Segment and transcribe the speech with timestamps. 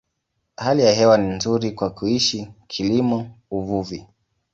[0.57, 4.07] Hali ya hewa ni nzuri kwa kuishi, kilimo, uvuvi.